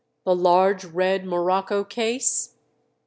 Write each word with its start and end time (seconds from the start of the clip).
"The 0.25 0.35
large 0.35 0.83
red 0.83 1.27
morocco 1.27 1.83
case." 1.83 2.55